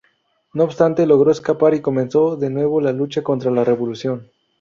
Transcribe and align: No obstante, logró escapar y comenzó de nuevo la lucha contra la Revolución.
No 0.55 0.63
obstante, 0.63 1.05
logró 1.05 1.29
escapar 1.29 1.75
y 1.75 1.81
comenzó 1.81 2.35
de 2.35 2.49
nuevo 2.49 2.81
la 2.81 2.91
lucha 2.91 3.21
contra 3.21 3.51
la 3.51 3.63
Revolución. 3.63 4.31